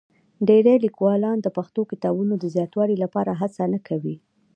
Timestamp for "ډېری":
0.47-0.75